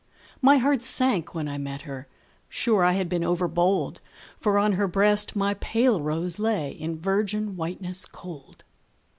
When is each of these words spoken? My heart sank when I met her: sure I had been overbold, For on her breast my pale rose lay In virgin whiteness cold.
My 0.41 0.57
heart 0.57 0.81
sank 0.81 1.35
when 1.35 1.47
I 1.47 1.59
met 1.59 1.81
her: 1.81 2.07
sure 2.49 2.83
I 2.83 2.93
had 2.93 3.07
been 3.07 3.23
overbold, 3.23 4.01
For 4.39 4.57
on 4.57 4.71
her 4.71 4.87
breast 4.87 5.35
my 5.35 5.53
pale 5.53 6.01
rose 6.01 6.39
lay 6.39 6.71
In 6.71 6.99
virgin 6.99 7.55
whiteness 7.55 8.05
cold. 8.07 8.63